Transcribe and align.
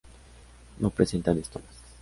No 0.79 0.89
presentan 0.89 1.37
estomas. 1.37 1.75